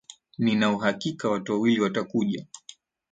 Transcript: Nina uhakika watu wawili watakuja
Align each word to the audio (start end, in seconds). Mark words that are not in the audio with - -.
Nina 0.37 0.71
uhakika 0.71 1.29
watu 1.29 1.51
wawili 1.51 1.81
watakuja 1.81 2.45